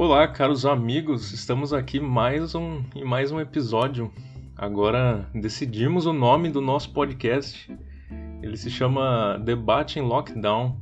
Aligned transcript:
Olá, 0.00 0.28
caros 0.28 0.64
amigos, 0.64 1.32
estamos 1.32 1.72
aqui 1.72 1.98
mais 1.98 2.54
um 2.54 2.84
em 2.94 3.02
mais 3.02 3.32
um 3.32 3.40
episódio. 3.40 4.12
Agora 4.56 5.28
decidimos 5.34 6.06
o 6.06 6.12
nome 6.12 6.50
do 6.50 6.60
nosso 6.60 6.92
podcast. 6.92 7.68
Ele 8.40 8.56
se 8.56 8.70
chama 8.70 9.36
Debate 9.44 9.98
em 9.98 10.02
Lockdown. 10.02 10.78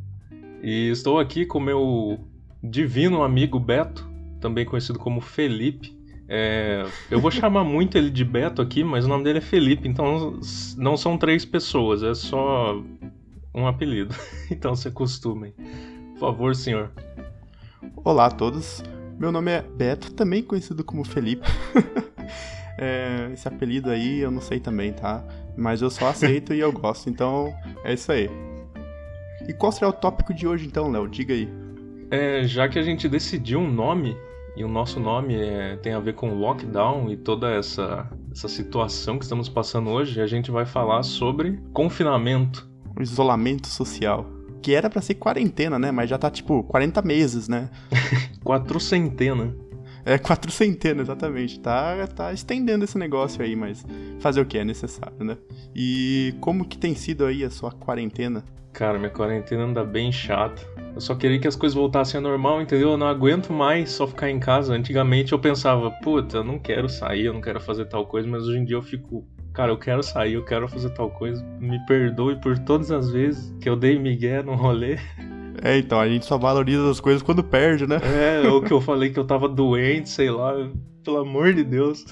E 0.63 0.91
estou 0.91 1.19
aqui 1.19 1.47
com 1.47 1.59
meu 1.59 2.21
divino 2.63 3.23
amigo 3.23 3.59
Beto, 3.59 4.07
também 4.39 4.67
conhecido 4.67 4.99
como 4.99 5.23
Felipe. 5.23 5.99
É, 6.29 6.85
eu 7.11 7.19
vou 7.19 7.31
chamar 7.31 7.65
muito 7.65 7.97
ele 7.97 8.11
de 8.11 8.23
Beto 8.23 8.61
aqui, 8.61 8.85
mas 8.85 9.07
o 9.07 9.09
nome 9.09 9.25
dele 9.25 9.39
é 9.39 9.41
Felipe, 9.41 9.89
então 9.89 10.39
não 10.77 10.95
são 10.95 11.17
três 11.17 11.43
pessoas, 11.43 12.03
é 12.03 12.13
só 12.13 12.79
um 13.55 13.67
apelido. 13.67 14.15
Então 14.51 14.77
se 14.77 14.89
acostumem. 14.89 15.55
Por 16.13 16.21
favor, 16.21 16.55
senhor. 16.55 16.93
Olá 18.05 18.27
a 18.27 18.31
todos. 18.31 18.83
Meu 19.19 19.33
nome 19.33 19.51
é 19.51 19.63
Beto, 19.63 20.13
também 20.13 20.43
conhecido 20.43 20.85
como 20.85 21.03
Felipe. 21.03 21.47
é, 22.77 23.31
esse 23.33 23.49
apelido 23.49 23.89
aí 23.89 24.21
eu 24.21 24.31
não 24.31 24.43
sei 24.43 24.61
também, 24.61 24.93
tá? 24.93 25.25
Mas 25.57 25.81
eu 25.81 25.89
só 25.89 26.09
aceito 26.09 26.53
e 26.53 26.61
eu 26.61 26.71
gosto, 26.71 27.09
então 27.09 27.55
é 27.83 27.95
isso 27.95 28.13
aí. 28.13 28.29
E 29.49 29.55
qual 29.55 29.73
será 29.73 29.89
o 29.89 29.93
tópico 29.93 30.35
de 30.35 30.47
hoje 30.47 30.67
então, 30.67 30.91
Léo? 30.91 31.09
Diga 31.09 31.33
aí. 31.33 31.49
É, 32.11 32.45
já 32.45 32.69
que 32.69 32.79
a 32.79 32.83
gente 32.83 33.09
decidiu 33.09 33.59
um 33.59 33.73
nome, 33.73 34.15
e 34.55 34.63
o 34.63 34.69
nosso 34.69 35.01
nome 35.01 35.35
é, 35.35 35.77
tem 35.77 35.95
a 35.95 36.01
ver 36.01 36.15
com 36.15 36.35
lockdown 36.35 37.11
e 37.11 37.17
toda 37.17 37.51
essa, 37.51 38.07
essa 38.31 38.49
situação 38.49 39.19
que 39.19 39.25
estamos 39.25 39.49
passando 39.49 39.89
hoje, 39.89 40.21
a 40.21 40.27
gente 40.27 40.51
vai 40.51 40.67
falar 40.67 41.03
sobre 41.03 41.59
confinamento. 41.73 42.69
O 42.99 43.03
isolamento 43.03 43.67
social 43.67 44.36
que 44.67 44.75
era 44.75 44.91
para 44.91 45.01
ser 45.01 45.15
quarentena, 45.15 45.79
né? 45.79 45.93
Mas 45.93 46.11
já 46.11 46.19
tá 46.19 46.29
tipo 46.29 46.65
40 46.65 47.01
meses, 47.03 47.47
né? 47.47 47.71
Quatrocentena. 48.45 49.55
É, 50.05 50.19
quatrocentena, 50.19 51.03
exatamente. 51.03 51.61
Tá, 51.61 52.05
tá 52.09 52.33
estendendo 52.33 52.83
esse 52.83 52.99
negócio 52.99 53.45
aí, 53.45 53.55
mas 53.55 53.87
fazer 54.19 54.41
o 54.41 54.45
que 54.45 54.59
é 54.59 54.65
necessário, 54.65 55.25
né? 55.25 55.37
E 55.73 56.35
como 56.41 56.65
que 56.65 56.77
tem 56.77 56.97
sido 56.97 57.25
aí 57.25 57.45
a 57.45 57.51
sua 57.51 57.71
quarentena? 57.71 58.45
Cara, 58.73 58.99
minha 58.99 59.11
quarentena 59.11 59.63
anda 59.63 59.85
bem 59.85 60.11
chata. 60.11 60.61
Eu 60.97 61.01
só 61.01 61.15
queria 61.15 61.39
que 61.39 61.47
as 61.47 61.55
coisas 61.55 61.77
voltassem 61.77 62.19
ao 62.19 62.23
normal, 62.23 62.61
entendeu? 62.61 62.91
Eu 62.91 62.99
não 62.99 63.07
aguento 63.07 63.53
mais 63.53 63.91
só 63.91 64.05
ficar 64.05 64.31
em 64.31 64.41
casa. 64.41 64.75
Antigamente 64.75 65.33
eu 65.33 65.39
pensava, 65.39 65.93
puta, 66.03 66.39
eu 66.39 66.45
não 66.45 66.59
quero 66.59 66.89
sair, 66.89 67.27
eu 67.27 67.35
não 67.35 67.41
quero 67.41 67.61
fazer 67.61 67.85
tal 67.85 68.05
coisa, 68.05 68.27
mas 68.29 68.49
hoje 68.49 68.59
em 68.59 68.65
dia 68.65 68.77
eu 68.77 68.83
fico 68.83 69.25
cara, 69.57 69.73
eu 69.73 69.79
quero 69.79 70.03
sair, 70.03 70.35
eu 70.35 70.45
quero 70.45 70.69
fazer 70.69 70.91
tal 70.91 71.11
coisa, 71.11 71.43
me 71.59 71.79
perdoe 71.87 72.37
por 72.37 72.59
todas 72.59 72.91
as 72.91 73.11
vezes 73.11 73.55
que 73.59 73.67
eu 73.67 73.75
dei 73.75 73.99
migué 73.99 74.43
no 74.43 74.55
rolê. 74.55 74.99
É, 75.65 75.79
então, 75.79 75.99
a 75.99 76.07
gente 76.07 76.27
só 76.27 76.37
valoriza 76.37 76.91
as 76.91 77.01
coisas 77.01 77.23
quando 77.23 77.43
perde, 77.43 77.87
né? 77.87 77.99
É, 78.05 78.47
ou 78.47 78.61
que 78.61 78.71
eu 78.71 78.79
falei 78.79 79.09
que 79.09 79.19
eu 79.19 79.25
tava 79.25 79.49
doente, 79.49 80.11
sei 80.11 80.31
lá, 80.31 80.53
pelo 81.03 81.17
amor 81.17 81.55
de 81.55 81.65
Deus. 81.65 82.05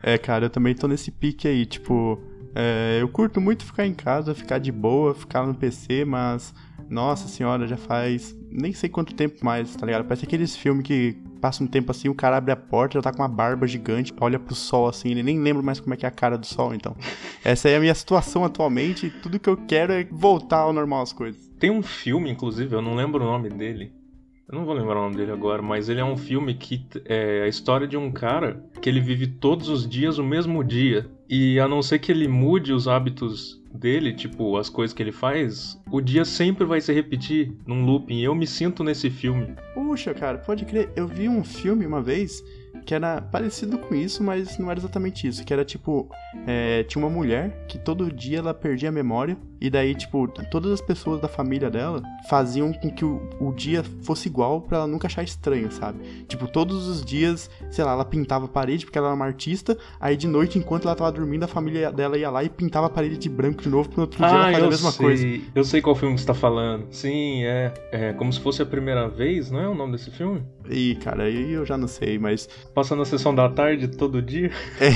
É, 0.00 0.16
cara, 0.16 0.44
eu 0.44 0.50
também 0.50 0.72
tô 0.76 0.86
nesse 0.86 1.10
pique 1.10 1.48
aí, 1.48 1.66
tipo, 1.66 2.22
é, 2.54 2.98
eu 3.00 3.08
curto 3.08 3.40
muito 3.40 3.64
ficar 3.64 3.84
em 3.84 3.92
casa, 3.92 4.32
ficar 4.32 4.58
de 4.58 4.70
boa, 4.70 5.12
ficar 5.12 5.44
no 5.44 5.54
PC, 5.54 6.04
mas, 6.04 6.54
nossa 6.88 7.26
senhora, 7.26 7.66
já 7.66 7.76
faz 7.76 8.36
nem 8.48 8.72
sei 8.72 8.88
quanto 8.88 9.12
tempo 9.16 9.44
mais, 9.44 9.74
tá 9.74 9.84
ligado? 9.84 10.04
Parece 10.04 10.24
aqueles 10.24 10.54
filmes 10.54 10.84
que 10.86 11.16
passa 11.44 11.62
um 11.62 11.66
tempo 11.66 11.90
assim, 11.90 12.08
o 12.08 12.14
cara 12.14 12.38
abre 12.38 12.52
a 12.52 12.56
porta, 12.56 12.94
já 12.94 13.02
tá 13.02 13.12
com 13.12 13.20
uma 13.20 13.28
barba 13.28 13.66
gigante, 13.66 14.14
olha 14.18 14.38
pro 14.38 14.54
sol 14.54 14.88
assim, 14.88 15.10
ele 15.10 15.22
nem 15.22 15.38
lembra 15.38 15.62
mais 15.62 15.78
como 15.78 15.92
é 15.92 15.96
que 15.98 16.06
é 16.06 16.08
a 16.08 16.10
cara 16.10 16.38
do 16.38 16.46
sol, 16.46 16.74
então. 16.74 16.96
Essa 17.44 17.68
é 17.68 17.76
a 17.76 17.80
minha 17.80 17.94
situação 17.94 18.46
atualmente, 18.46 19.08
e 19.08 19.10
tudo 19.10 19.38
que 19.38 19.50
eu 19.50 19.58
quero 19.58 19.92
é 19.92 20.04
voltar 20.04 20.60
ao 20.60 20.72
normal 20.72 21.02
as 21.02 21.12
coisas. 21.12 21.46
Tem 21.58 21.70
um 21.70 21.82
filme, 21.82 22.30
inclusive, 22.30 22.74
eu 22.74 22.80
não 22.80 22.94
lembro 22.94 23.22
o 23.22 23.26
nome 23.26 23.50
dele. 23.50 23.92
Eu 24.48 24.56
não 24.58 24.64
vou 24.64 24.72
lembrar 24.74 24.96
o 24.96 25.02
nome 25.02 25.16
dele 25.16 25.32
agora, 25.32 25.60
mas 25.60 25.90
ele 25.90 26.00
é 26.00 26.04
um 26.04 26.16
filme 26.16 26.54
que 26.54 26.86
é 27.04 27.42
a 27.42 27.46
história 27.46 27.86
de 27.86 27.98
um 27.98 28.10
cara 28.10 28.64
que 28.80 28.88
ele 28.88 29.00
vive 29.00 29.26
todos 29.26 29.68
os 29.68 29.86
dias 29.86 30.16
o 30.16 30.24
mesmo 30.24 30.64
dia. 30.64 31.10
E 31.28 31.58
a 31.58 31.66
não 31.66 31.82
ser 31.82 31.98
que 31.98 32.12
ele 32.12 32.28
mude 32.28 32.72
os 32.72 32.86
hábitos 32.86 33.60
dele, 33.74 34.12
tipo, 34.12 34.56
as 34.56 34.68
coisas 34.68 34.94
que 34.94 35.02
ele 35.02 35.12
faz, 35.12 35.80
o 35.90 36.00
dia 36.00 36.24
sempre 36.24 36.64
vai 36.64 36.80
se 36.80 36.92
repetir 36.92 37.52
num 37.66 37.84
looping. 37.84 38.20
Eu 38.20 38.34
me 38.34 38.46
sinto 38.46 38.84
nesse 38.84 39.10
filme. 39.10 39.54
Puxa, 39.74 40.14
cara, 40.14 40.38
pode 40.38 40.64
crer. 40.64 40.90
Eu 40.94 41.08
vi 41.08 41.28
um 41.28 41.42
filme 41.42 41.84
uma 41.84 42.00
vez 42.00 42.42
que 42.84 42.94
era 42.94 43.20
parecido 43.20 43.78
com 43.78 43.94
isso, 43.94 44.22
mas 44.22 44.58
não 44.58 44.70
era 44.70 44.78
exatamente 44.78 45.26
isso. 45.26 45.44
Que 45.44 45.52
era 45.52 45.64
tipo, 45.64 46.08
é, 46.46 46.82
tinha 46.84 47.02
uma 47.02 47.10
mulher 47.10 47.64
que 47.66 47.78
todo 47.78 48.12
dia 48.12 48.38
ela 48.38 48.54
perdia 48.54 48.90
a 48.90 48.92
memória, 48.92 49.36
e 49.60 49.70
daí, 49.70 49.94
tipo, 49.94 50.26
todas 50.50 50.70
as 50.72 50.80
pessoas 50.80 51.20
da 51.20 51.28
família 51.28 51.70
dela 51.70 52.02
faziam 52.28 52.72
com 52.72 52.90
que 52.90 53.04
o, 53.04 53.20
o 53.40 53.52
dia 53.52 53.82
fosse 54.02 54.28
igual 54.28 54.60
para 54.60 54.78
ela 54.78 54.86
nunca 54.86 55.06
achar 55.06 55.22
estranho, 55.22 55.70
sabe? 55.72 56.24
Tipo, 56.28 56.46
todos 56.46 56.86
os 56.88 57.04
dias, 57.04 57.50
sei 57.70 57.84
lá, 57.84 57.92
ela 57.92 58.04
pintava 58.04 58.44
a 58.46 58.48
parede 58.48 58.84
porque 58.84 58.98
ela 58.98 59.08
era 59.08 59.16
uma 59.16 59.24
artista, 59.24 59.76
aí 60.00 60.16
de 60.16 60.26
noite, 60.26 60.58
enquanto 60.58 60.84
ela 60.86 60.94
tava 60.96 61.12
dormindo, 61.12 61.44
a 61.44 61.48
família 61.48 61.90
dela 61.92 62.18
ia 62.18 62.30
lá 62.30 62.42
e 62.44 62.48
pintava 62.48 62.86
a 62.86 62.90
parede 62.90 63.16
de 63.16 63.28
branco 63.28 63.62
de 63.62 63.68
novo, 63.68 63.88
pro 63.88 64.02
outro 64.02 64.18
dia 64.18 64.26
ela 64.26 64.48
Ah, 64.48 64.52
fazia 64.52 64.66
a 64.66 64.70
mesma 64.70 64.90
sei. 64.90 65.04
coisa. 65.06 65.40
Eu 65.54 65.64
sei 65.64 65.80
qual 65.80 65.94
filme 65.96 66.18
você 66.18 66.26
tá 66.26 66.34
falando. 66.34 66.86
Sim, 66.90 67.44
é, 67.44 67.72
é 67.92 68.12
como 68.12 68.32
se 68.32 68.40
fosse 68.40 68.62
a 68.62 68.66
primeira 68.66 69.08
vez, 69.08 69.50
não 69.50 69.60
é 69.60 69.68
o 69.68 69.74
nome 69.74 69.92
desse 69.92 70.10
filme? 70.10 70.42
E, 70.68 70.94
cara, 70.96 71.24
aí 71.24 71.52
eu 71.52 71.64
já 71.66 71.76
não 71.76 71.86
sei, 71.86 72.18
mas 72.18 72.48
Passando 72.74 73.02
a 73.02 73.04
sessão 73.04 73.34
da 73.34 73.48
tarde 73.48 73.88
todo 73.88 74.20
dia. 74.22 74.50
É, 74.80 74.90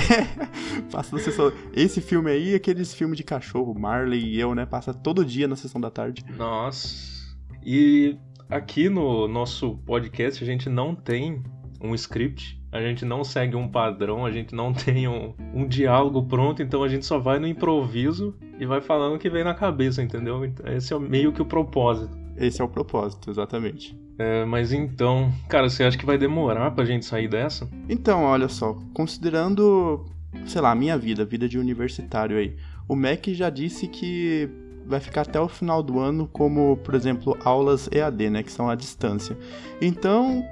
passa 0.91 1.15
na 1.17 1.23
sessão. 1.23 1.53
Esse 1.75 2.01
filme 2.01 2.31
aí, 2.31 2.55
aqueles 2.55 2.93
filmes 2.95 3.17
de 3.17 3.23
cachorro, 3.25 3.75
Marley 3.79 4.21
e 4.21 4.41
eu, 4.41 4.55
né? 4.59 4.67
Passa 4.67 4.93
todo 4.93 5.25
dia 5.25 5.49
na 5.49 5.57
sessão 5.57 5.81
da 5.81 5.91
tarde. 5.91 6.25
Nossa. 6.37 7.37
E 7.65 8.19
aqui 8.51 8.89
no 8.89 9.29
nosso 9.29 9.77
podcast 9.79 10.43
a 10.43 10.47
gente 10.47 10.69
não 10.69 10.95
tem 10.95 11.43
um 11.81 11.95
script, 11.95 12.61
a 12.73 12.81
gente 12.81 13.05
não 13.05 13.23
segue 13.23 13.55
um 13.57 13.69
padrão, 13.69 14.27
a 14.27 14.31
gente 14.31 14.55
não 14.55 14.73
tem 14.75 15.07
um, 15.07 15.35
um 15.55 15.67
diálogo 15.67 16.23
pronto, 16.25 16.63
então 16.63 16.83
a 16.83 16.89
gente 16.89 17.07
só 17.07 17.19
vai 17.19 17.39
no 17.39 17.47
improviso 17.47 18.35
e 18.59 18.67
vai 18.67 18.81
falando 18.81 19.15
o 19.15 19.19
que 19.19 19.31
vem 19.31 19.45
na 19.45 19.55
cabeça, 19.55 20.03
entendeu? 20.03 20.43
Esse 20.67 20.93
é 20.93 20.99
meio 20.99 21.33
que 21.33 21.41
o 21.41 21.47
propósito. 21.47 22.17
Esse 22.37 22.61
é 22.61 22.65
o 22.65 22.69
propósito, 22.69 23.31
exatamente. 23.31 23.99
É, 24.19 24.45
mas 24.45 24.73
então, 24.73 25.33
cara, 25.49 25.69
você 25.69 25.85
acha 25.85 25.97
que 25.97 26.07
vai 26.07 26.19
demorar 26.19 26.73
pra 26.73 26.85
gente 26.85 27.05
sair 27.05 27.29
dessa? 27.29 27.69
Então, 27.89 28.25
olha 28.25 28.49
só, 28.49 28.77
considerando, 28.93 30.05
sei 30.45 30.61
lá, 30.61 30.73
a 30.73 30.75
minha 30.75 30.99
vida, 30.99 31.23
a 31.23 31.27
vida 31.27 31.49
de 31.49 31.59
universitário 31.59 32.37
aí, 32.37 32.57
o 32.88 32.97
MEC 32.97 33.34
já 33.34 33.50
disse 33.50 33.87
que 33.87 34.49
vai 34.87 35.00
ficar 35.00 35.22
até 35.22 35.38
o 35.38 35.49
final 35.49 35.82
do 35.82 36.00
ano 36.00 36.26
como, 36.32 36.78
por 36.78 36.94
exemplo, 36.94 37.37
aulas 37.44 37.88
EAD, 37.93 38.31
né, 38.31 38.43
que 38.43 38.50
são 38.50 38.71
à 38.71 38.75
distância. 38.75 39.37
Então, 39.82 40.43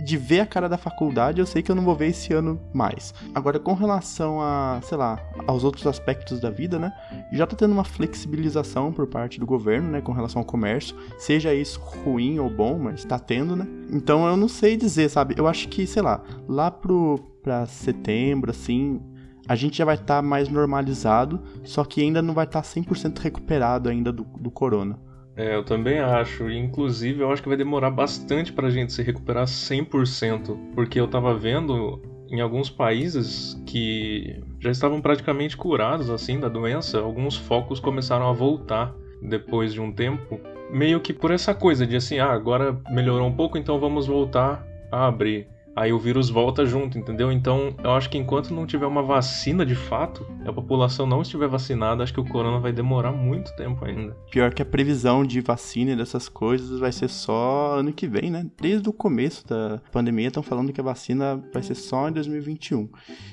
de 0.00 0.16
ver 0.16 0.40
a 0.40 0.46
cara 0.46 0.68
da 0.68 0.78
faculdade, 0.78 1.38
eu 1.38 1.46
sei 1.46 1.62
que 1.62 1.70
eu 1.70 1.74
não 1.74 1.84
vou 1.84 1.94
ver 1.94 2.08
esse 2.08 2.32
ano 2.32 2.60
mais. 2.72 3.14
Agora, 3.34 3.58
com 3.58 3.74
relação 3.74 4.40
a, 4.40 4.80
sei 4.82 4.96
lá, 4.96 5.20
aos 5.46 5.64
outros 5.64 5.86
aspectos 5.86 6.40
da 6.40 6.50
vida, 6.50 6.78
né, 6.78 6.92
já 7.32 7.46
tá 7.46 7.54
tendo 7.54 7.72
uma 7.72 7.84
flexibilização 7.84 8.90
por 8.90 9.06
parte 9.06 9.38
do 9.38 9.46
governo, 9.46 9.90
né, 9.90 10.00
com 10.00 10.12
relação 10.12 10.40
ao 10.40 10.46
comércio, 10.46 10.96
seja 11.18 11.54
isso 11.54 11.78
ruim 11.80 12.38
ou 12.38 12.48
bom, 12.48 12.78
mas 12.78 13.04
tá 13.04 13.18
tendo, 13.18 13.54
né? 13.54 13.66
Então, 13.92 14.26
eu 14.26 14.36
não 14.36 14.48
sei 14.48 14.76
dizer, 14.76 15.10
sabe? 15.10 15.34
Eu 15.36 15.46
acho 15.46 15.68
que, 15.68 15.86
sei 15.86 16.02
lá, 16.02 16.22
lá 16.48 16.70
pro 16.70 17.20
para 17.42 17.66
setembro, 17.66 18.50
assim, 18.50 19.02
a 19.48 19.54
gente 19.54 19.78
já 19.78 19.84
vai 19.84 19.94
estar 19.94 20.22
mais 20.22 20.48
normalizado, 20.48 21.40
só 21.62 21.84
que 21.84 22.02
ainda 22.02 22.22
não 22.22 22.34
vai 22.34 22.44
estar 22.44 22.62
100% 22.62 23.18
recuperado 23.18 23.88
ainda 23.88 24.12
do, 24.12 24.24
do 24.24 24.50
corona. 24.50 24.98
É, 25.36 25.54
eu 25.54 25.64
também 25.64 25.98
acho. 25.98 26.48
Inclusive, 26.50 27.20
eu 27.20 27.30
acho 27.30 27.42
que 27.42 27.48
vai 27.48 27.56
demorar 27.56 27.90
bastante 27.90 28.52
pra 28.52 28.70
gente 28.70 28.92
se 28.92 29.02
recuperar 29.02 29.46
100%. 29.46 30.56
Porque 30.74 30.98
eu 30.98 31.08
tava 31.08 31.36
vendo 31.36 32.00
em 32.30 32.40
alguns 32.40 32.70
países 32.70 33.60
que 33.66 34.42
já 34.60 34.70
estavam 34.70 35.00
praticamente 35.00 35.56
curados, 35.56 36.08
assim, 36.10 36.38
da 36.38 36.48
doença. 36.48 37.00
Alguns 37.00 37.36
focos 37.36 37.80
começaram 37.80 38.28
a 38.28 38.32
voltar 38.32 38.94
depois 39.20 39.72
de 39.72 39.80
um 39.80 39.92
tempo. 39.92 40.40
Meio 40.70 41.00
que 41.00 41.12
por 41.12 41.30
essa 41.30 41.54
coisa 41.54 41.86
de 41.86 41.96
assim, 41.96 42.18
ah, 42.18 42.32
agora 42.32 42.78
melhorou 42.90 43.26
um 43.26 43.34
pouco, 43.34 43.58
então 43.58 43.78
vamos 43.78 44.06
voltar 44.06 44.64
a 44.90 45.06
abrir. 45.06 45.48
Aí 45.76 45.92
o 45.92 45.98
vírus 45.98 46.30
volta 46.30 46.64
junto, 46.64 46.98
entendeu? 46.98 47.32
Então 47.32 47.74
eu 47.82 47.90
acho 47.92 48.08
que 48.08 48.16
enquanto 48.16 48.54
não 48.54 48.66
tiver 48.66 48.86
uma 48.86 49.02
vacina 49.02 49.66
de 49.66 49.74
fato, 49.74 50.26
a 50.46 50.52
população 50.52 51.06
não 51.06 51.22
estiver 51.22 51.48
vacinada, 51.48 52.02
acho 52.02 52.14
que 52.14 52.20
o 52.20 52.24
corona 52.24 52.60
vai 52.60 52.72
demorar 52.72 53.12
muito 53.12 53.54
tempo 53.56 53.84
ainda. 53.84 54.16
Pior 54.30 54.52
que 54.54 54.62
a 54.62 54.64
previsão 54.64 55.24
de 55.24 55.40
vacina 55.40 55.92
e 55.92 55.96
dessas 55.96 56.28
coisas 56.28 56.78
vai 56.78 56.92
ser 56.92 57.08
só 57.08 57.78
ano 57.78 57.92
que 57.92 58.06
vem, 58.06 58.30
né? 58.30 58.46
Desde 58.60 58.88
o 58.88 58.92
começo 58.92 59.46
da 59.46 59.80
pandemia 59.90 60.28
estão 60.28 60.42
falando 60.42 60.72
que 60.72 60.80
a 60.80 60.84
vacina 60.84 61.42
vai 61.52 61.62
ser 61.62 61.74
só 61.74 62.08
em 62.08 62.12
2021. 62.12 62.88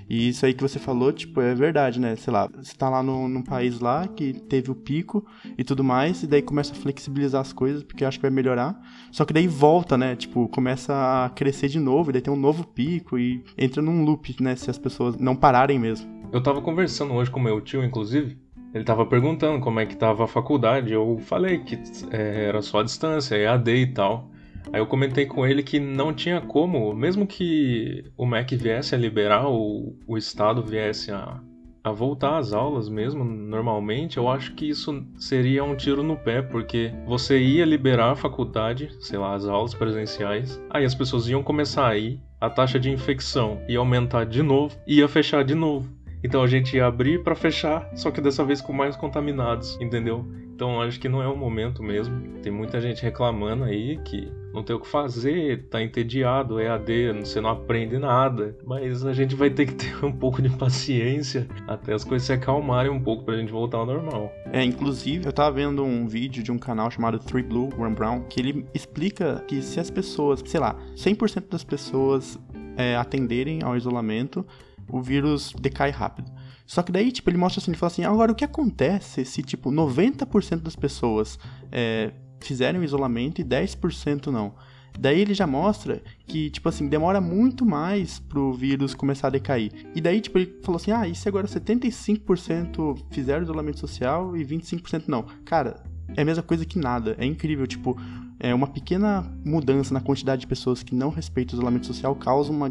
E 0.09 0.29
isso 0.29 0.45
aí 0.45 0.53
que 0.53 0.61
você 0.61 0.79
falou, 0.79 1.11
tipo, 1.11 1.41
é 1.41 1.53
verdade, 1.53 1.99
né? 1.99 2.15
Sei 2.15 2.33
lá, 2.33 2.49
você 2.53 2.75
tá 2.75 2.89
lá 2.89 3.03
no, 3.03 3.27
num 3.27 3.43
país 3.43 3.79
lá 3.79 4.07
que 4.07 4.33
teve 4.33 4.71
o 4.71 4.75
pico 4.75 5.25
e 5.57 5.63
tudo 5.63 5.83
mais, 5.83 6.23
e 6.23 6.27
daí 6.27 6.41
começa 6.41 6.73
a 6.73 6.75
flexibilizar 6.75 7.41
as 7.41 7.53
coisas, 7.53 7.83
porque 7.83 8.03
acho 8.03 8.17
que 8.17 8.23
vai 8.23 8.31
melhorar. 8.31 8.79
Só 9.11 9.25
que 9.25 9.33
daí 9.33 9.47
volta, 9.47 9.97
né? 9.97 10.15
Tipo, 10.15 10.47
começa 10.49 11.25
a 11.25 11.29
crescer 11.29 11.67
de 11.67 11.79
novo, 11.79 12.09
e 12.09 12.13
daí 12.13 12.21
tem 12.21 12.30
um 12.31 12.39
novo 12.39 12.63
pico 12.63 13.17
e 13.17 13.43
entra 13.57 13.81
num 13.81 14.03
loop, 14.03 14.35
né? 14.41 14.55
Se 14.55 14.69
as 14.69 14.77
pessoas 14.77 15.17
não 15.17 15.35
pararem 15.35 15.79
mesmo. 15.79 16.09
Eu 16.31 16.41
tava 16.41 16.61
conversando 16.61 17.13
hoje 17.13 17.29
com 17.29 17.39
meu 17.39 17.59
tio, 17.61 17.83
inclusive. 17.83 18.37
Ele 18.73 18.83
tava 18.85 19.05
perguntando 19.05 19.59
como 19.59 19.79
é 19.79 19.85
que 19.85 19.95
tava 19.95 20.23
a 20.23 20.27
faculdade. 20.27 20.93
Eu 20.93 21.17
falei 21.19 21.59
que 21.59 21.77
é, 22.11 22.45
era 22.45 22.61
só 22.61 22.79
a 22.79 22.83
distância, 22.83 23.35
EAD 23.35 23.69
e 23.69 23.87
tal. 23.87 24.29
Aí 24.71 24.79
eu 24.79 24.87
comentei 24.87 25.25
com 25.25 25.45
ele 25.45 25.63
que 25.63 25.79
não 25.79 26.13
tinha 26.13 26.39
como, 26.39 26.93
mesmo 26.93 27.25
que 27.25 28.05
o 28.15 28.25
MEC 28.25 28.55
viesse 28.55 28.93
a 28.95 28.97
liberar 28.97 29.47
ou 29.47 29.97
o 30.07 30.17
Estado 30.17 30.61
viesse 30.61 31.11
a, 31.11 31.41
a 31.83 31.91
voltar 31.91 32.37
às 32.37 32.53
aulas 32.53 32.87
mesmo, 32.87 33.23
normalmente, 33.23 34.17
eu 34.17 34.29
acho 34.29 34.53
que 34.53 34.69
isso 34.69 35.03
seria 35.17 35.63
um 35.63 35.75
tiro 35.75 36.03
no 36.03 36.15
pé, 36.15 36.41
porque 36.41 36.93
você 37.07 37.39
ia 37.39 37.65
liberar 37.65 38.11
a 38.11 38.15
faculdade, 38.15 38.89
sei 38.99 39.17
lá, 39.17 39.33
as 39.33 39.45
aulas 39.45 39.73
presenciais, 39.73 40.61
aí 40.69 40.85
as 40.85 40.93
pessoas 40.93 41.27
iam 41.27 41.41
começar 41.41 41.87
a 41.87 41.97
ir, 41.97 42.21
a 42.39 42.49
taxa 42.49 42.79
de 42.79 42.91
infecção 42.91 43.61
ia 43.67 43.79
aumentar 43.79 44.25
de 44.25 44.43
novo, 44.43 44.77
ia 44.85 45.07
fechar 45.07 45.43
de 45.43 45.55
novo. 45.55 45.89
Então 46.23 46.43
a 46.43 46.47
gente 46.47 46.75
ia 46.75 46.85
abrir 46.85 47.23
para 47.23 47.35
fechar, 47.35 47.89
só 47.95 48.11
que 48.11 48.21
dessa 48.21 48.45
vez 48.45 48.61
com 48.61 48.71
mais 48.71 48.95
contaminados, 48.95 49.79
entendeu? 49.81 50.25
Então 50.61 50.79
acho 50.79 50.99
que 50.99 51.09
não 51.09 51.23
é 51.23 51.27
o 51.27 51.35
momento 51.35 51.81
mesmo. 51.81 52.21
Tem 52.43 52.51
muita 52.51 52.79
gente 52.79 53.01
reclamando 53.01 53.63
aí 53.63 53.97
que 54.05 54.31
não 54.53 54.61
tem 54.61 54.75
o 54.75 54.79
que 54.79 54.87
fazer, 54.87 55.67
tá 55.71 55.81
entediado, 55.81 56.59
é 56.59 56.69
AD, 56.69 57.13
você 57.13 57.41
não 57.41 57.49
aprende 57.49 57.97
nada. 57.97 58.55
Mas 58.63 59.03
a 59.03 59.11
gente 59.11 59.33
vai 59.33 59.49
ter 59.49 59.65
que 59.65 59.73
ter 59.73 60.05
um 60.05 60.11
pouco 60.11 60.39
de 60.39 60.51
paciência 60.55 61.47
até 61.67 61.95
as 61.95 62.03
coisas 62.03 62.27
se 62.27 62.33
acalmarem 62.33 62.91
um 62.91 63.01
pouco 63.01 63.23
pra 63.23 63.35
gente 63.37 63.51
voltar 63.51 63.79
ao 63.79 63.87
normal. 63.87 64.31
É, 64.53 64.63
inclusive, 64.63 65.25
eu 65.25 65.33
tava 65.33 65.51
vendo 65.55 65.83
um 65.83 66.07
vídeo 66.07 66.43
de 66.43 66.51
um 66.51 66.59
canal 66.59 66.91
chamado 66.91 67.17
Three 67.17 67.41
Blue, 67.41 67.69
One 67.75 67.95
Brown, 67.95 68.21
que 68.29 68.39
ele 68.39 68.63
explica 68.71 69.43
que 69.47 69.63
se 69.63 69.79
as 69.79 69.89
pessoas, 69.89 70.43
sei 70.45 70.59
lá, 70.59 70.75
100% 70.95 71.49
das 71.49 71.63
pessoas 71.63 72.39
é, 72.77 72.95
atenderem 72.95 73.63
ao 73.63 73.75
isolamento, 73.75 74.45
o 74.87 75.01
vírus 75.01 75.53
decai 75.59 75.89
rápido. 75.89 76.29
Só 76.65 76.81
que 76.81 76.91
daí, 76.91 77.11
tipo, 77.11 77.29
ele 77.29 77.37
mostra 77.37 77.61
assim, 77.61 77.71
ele 77.71 77.77
fala 77.77 77.91
assim, 77.91 78.03
agora 78.03 78.31
o 78.31 78.35
que 78.35 78.45
acontece 78.45 79.25
se, 79.25 79.41
tipo, 79.41 79.71
90% 79.71 80.61
das 80.61 80.75
pessoas 80.75 81.37
é, 81.71 82.11
fizerem 82.39 82.79
o 82.79 82.83
isolamento 82.83 83.41
e 83.41 83.43
10% 83.43 84.27
não? 84.27 84.53
Daí 84.99 85.21
ele 85.21 85.33
já 85.33 85.47
mostra 85.47 86.01
que, 86.27 86.49
tipo 86.49 86.67
assim, 86.67 86.87
demora 86.87 87.21
muito 87.21 87.65
mais 87.65 88.19
pro 88.19 88.53
vírus 88.53 88.93
começar 88.93 89.27
a 89.27 89.31
decair. 89.31 89.71
E 89.95 90.01
daí, 90.01 90.19
tipo, 90.21 90.37
ele 90.37 90.59
falou 90.63 90.77
assim, 90.77 90.91
ah, 90.91 91.07
e 91.07 91.15
se 91.15 91.27
agora 91.27 91.47
75% 91.47 92.97
fizeram 93.09 93.43
isolamento 93.43 93.79
social 93.79 94.35
e 94.35 94.45
25% 94.45 95.03
não? 95.07 95.25
Cara, 95.45 95.81
é 96.15 96.21
a 96.21 96.25
mesma 96.25 96.43
coisa 96.43 96.65
que 96.65 96.77
nada. 96.77 97.15
É 97.17 97.25
incrível, 97.25 97.65
tipo, 97.65 97.97
é, 98.43 98.55
uma 98.55 98.65
pequena 98.65 99.23
mudança 99.45 99.93
na 99.93 100.01
quantidade 100.01 100.41
de 100.41 100.47
pessoas 100.47 100.81
que 100.81 100.95
não 100.95 101.09
respeitam 101.09 101.53
o 101.53 101.57
isolamento 101.57 101.85
social 101.85 102.15
causa 102.15 102.51
uma, 102.51 102.65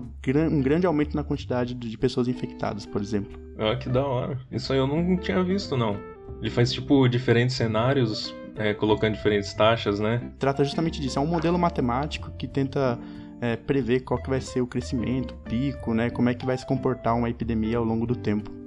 um 0.50 0.60
grande 0.60 0.84
aumento 0.84 1.16
na 1.16 1.22
quantidade 1.22 1.74
de 1.74 1.96
pessoas 1.96 2.26
infectadas, 2.26 2.84
por 2.84 3.00
exemplo. 3.00 3.38
Ah, 3.56 3.76
que 3.76 3.88
da 3.88 4.04
hora. 4.04 4.36
Isso 4.50 4.72
aí 4.72 4.80
eu 4.80 4.86
não 4.86 5.16
tinha 5.16 5.42
visto, 5.44 5.76
não. 5.76 5.96
Ele 6.40 6.50
faz, 6.50 6.72
tipo, 6.72 7.08
diferentes 7.08 7.54
cenários, 7.54 8.34
é, 8.56 8.74
colocando 8.74 9.14
diferentes 9.14 9.54
taxas, 9.54 10.00
né? 10.00 10.32
Trata 10.40 10.64
justamente 10.64 11.00
disso. 11.00 11.20
É 11.20 11.22
um 11.22 11.26
modelo 11.26 11.58
matemático 11.58 12.32
que 12.32 12.48
tenta 12.48 12.98
é, 13.40 13.54
prever 13.54 14.00
qual 14.00 14.20
que 14.20 14.28
vai 14.28 14.40
ser 14.40 14.60
o 14.60 14.66
crescimento, 14.66 15.34
o 15.34 15.48
pico, 15.48 15.94
né? 15.94 16.10
Como 16.10 16.28
é 16.28 16.34
que 16.34 16.44
vai 16.44 16.58
se 16.58 16.66
comportar 16.66 17.16
uma 17.16 17.30
epidemia 17.30 17.78
ao 17.78 17.84
longo 17.84 18.06
do 18.06 18.16
tempo 18.16 18.59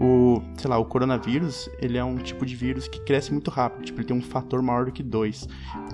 o, 0.00 0.42
sei 0.56 0.70
lá, 0.70 0.78
o 0.78 0.84
coronavírus, 0.86 1.68
ele 1.78 1.98
é 1.98 2.04
um 2.04 2.16
tipo 2.16 2.46
de 2.46 2.56
vírus 2.56 2.88
que 2.88 2.98
cresce 3.00 3.30
muito 3.32 3.50
rápido, 3.50 3.84
tipo, 3.84 4.00
ele 4.00 4.08
tem 4.08 4.16
um 4.16 4.22
fator 4.22 4.62
maior 4.62 4.86
do 4.86 4.92
que 4.92 5.02
2. 5.02 5.46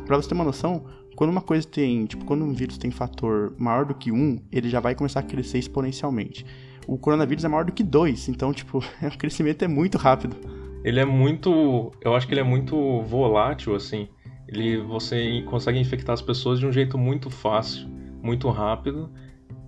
Para 0.07 0.17
você 0.17 0.29
ter 0.29 0.35
uma 0.35 0.45
noção, 0.45 0.85
quando 1.17 1.31
uma 1.31 1.41
coisa 1.41 1.67
tem, 1.67 2.07
tipo, 2.07 2.25
quando 2.25 2.45
um 2.45 2.53
vírus 2.53 2.79
tem 2.79 2.91
fator 2.91 3.53
maior 3.59 3.85
do 3.85 3.95
que 3.95 4.13
1, 4.13 4.15
um, 4.15 4.39
ele 4.53 4.71
já 4.71 4.79
vai 4.79 4.95
começar 4.95 5.21
a 5.21 5.23
crescer 5.25 5.59
exponencialmente. 5.59 6.47
O 6.87 6.97
coronavírus 6.97 7.45
é 7.45 7.49
maior 7.49 7.65
do 7.65 7.73
que 7.73 7.83
2, 7.83 8.29
então, 8.29 8.53
tipo, 8.53 8.79
o 9.03 9.19
crescimento 9.19 9.65
é 9.65 9.69
muito 9.69 9.99
rápido. 9.99 10.37
Ele 10.85 11.01
é 11.01 11.05
muito, 11.05 11.91
eu 12.01 12.15
acho 12.15 12.29
que 12.29 12.35
ele 12.35 12.41
é 12.41 12.45
muito 12.45 13.03
volátil 13.03 13.75
assim. 13.75 14.09
Ele 14.47 14.81
você 14.81 15.43
consegue 15.43 15.81
infectar 15.81 16.15
as 16.15 16.23
pessoas 16.23 16.61
de 16.61 16.67
um 16.67 16.71
jeito 16.71 16.97
muito 16.97 17.29
fácil, 17.29 17.89
muito 18.23 18.49
rápido 18.51 19.11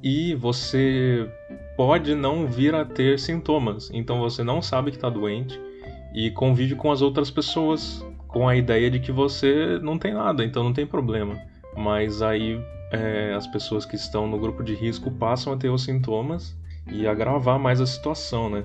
e 0.01 0.35
você 0.37 1.29
pode 1.79 2.13
não 2.13 2.45
vir 2.45 2.75
a 2.75 2.85
ter 2.85 3.21
sintomas. 3.21 3.89
Então 3.95 4.19
você 4.19 4.43
não 4.43 4.61
sabe 4.61 4.91
que 4.91 4.97
está 4.97 5.09
doente 5.09 5.61
e 6.13 6.29
convive 6.33 6.75
com 6.75 6.91
as 6.91 7.01
outras 7.01 7.31
pessoas 7.31 8.05
com 8.27 8.49
a 8.49 8.57
ideia 8.57 8.91
de 8.91 8.99
que 8.99 9.13
você 9.13 9.79
não 9.81 9.97
tem 9.97 10.13
nada, 10.13 10.45
então 10.45 10.65
não 10.65 10.73
tem 10.73 10.85
problema. 10.85 11.39
Mas 11.77 12.21
aí 12.21 12.61
é, 12.91 13.33
as 13.33 13.47
pessoas 13.47 13.87
que 13.87 13.95
estão 13.95 14.27
no 14.27 14.41
grupo 14.41 14.65
de 14.65 14.75
risco 14.75 15.09
passam 15.09 15.53
a 15.53 15.57
ter 15.57 15.69
os 15.69 15.85
sintomas 15.85 16.57
e 16.91 17.07
agravar 17.07 17.61
mais 17.61 17.81
a 17.81 17.87
situação, 17.87 18.51
né? 18.51 18.65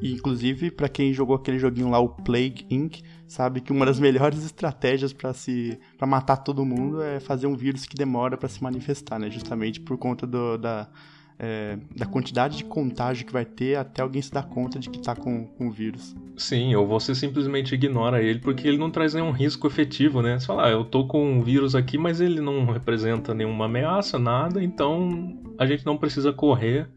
Inclusive, 0.00 0.70
para 0.70 0.88
quem 0.88 1.12
jogou 1.12 1.34
aquele 1.34 1.58
joguinho 1.58 1.90
lá, 1.90 1.98
o 1.98 2.08
Plague 2.08 2.64
Inc., 2.70 3.02
sabe 3.26 3.60
que 3.60 3.72
uma 3.72 3.84
das 3.84 3.98
melhores 3.98 4.44
estratégias 4.44 5.12
para 5.12 5.32
se 5.32 5.76
para 5.98 6.06
matar 6.06 6.36
todo 6.36 6.64
mundo 6.64 7.02
é 7.02 7.18
fazer 7.18 7.48
um 7.48 7.56
vírus 7.56 7.84
que 7.84 7.96
demora 7.96 8.36
para 8.36 8.48
se 8.48 8.62
manifestar, 8.62 9.18
né? 9.18 9.28
Justamente 9.28 9.80
por 9.80 9.98
conta 9.98 10.24
do, 10.24 10.56
da 10.56 10.88
é, 11.38 11.78
da 11.96 12.04
quantidade 12.04 12.56
de 12.56 12.64
contágio 12.64 13.24
que 13.24 13.32
vai 13.32 13.44
ter 13.44 13.76
até 13.76 14.02
alguém 14.02 14.20
se 14.20 14.32
dar 14.32 14.42
conta 14.42 14.78
de 14.78 14.90
que 14.90 14.98
tá 14.98 15.14
com, 15.14 15.46
com 15.46 15.68
o 15.68 15.70
vírus. 15.70 16.16
Sim, 16.36 16.74
ou 16.74 16.86
você 16.86 17.14
simplesmente 17.14 17.74
ignora 17.74 18.22
ele 18.22 18.40
porque 18.40 18.66
ele 18.66 18.78
não 18.78 18.90
traz 18.90 19.14
nenhum 19.14 19.30
risco 19.30 19.66
efetivo, 19.66 20.20
né? 20.20 20.38
Você 20.38 20.46
fala, 20.46 20.66
ah, 20.66 20.70
eu 20.70 20.84
tô 20.84 21.06
com 21.06 21.24
um 21.24 21.42
vírus 21.42 21.74
aqui, 21.74 21.96
mas 21.96 22.20
ele 22.20 22.40
não 22.40 22.66
representa 22.66 23.32
nenhuma 23.34 23.66
ameaça, 23.66 24.18
nada, 24.18 24.62
então 24.62 25.38
a 25.58 25.64
gente 25.64 25.86
não 25.86 25.96
precisa 25.96 26.32
correr 26.32 26.88